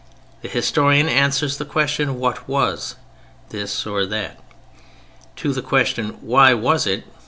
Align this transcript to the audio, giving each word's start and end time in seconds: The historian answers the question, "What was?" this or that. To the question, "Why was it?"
The 0.41 0.47
historian 0.47 1.07
answers 1.07 1.57
the 1.59 1.63
question, 1.63 2.17
"What 2.17 2.47
was?" 2.49 2.95
this 3.49 3.85
or 3.85 4.07
that. 4.07 4.39
To 5.35 5.53
the 5.53 5.61
question, 5.61 6.17
"Why 6.21 6.55
was 6.55 6.87
it?" 6.87 7.05